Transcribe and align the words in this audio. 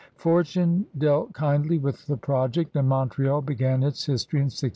Fortune 0.15 0.87
dealt 0.97 1.31
kindly 1.33 1.77
with 1.77 2.07
the 2.07 2.17
project, 2.17 2.75
and 2.75 2.87
Montreal 2.89 3.43
b^an 3.43 3.85
its 3.85 4.07
history 4.07 4.39
in 4.39 4.45
1642. 4.45 4.69